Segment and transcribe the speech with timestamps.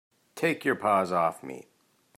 [0.33, 1.67] Take your paws off me!